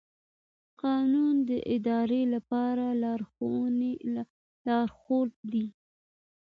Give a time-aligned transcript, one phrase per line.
[0.81, 2.85] قانون د ادارې لپاره
[4.65, 5.65] لارښود دی.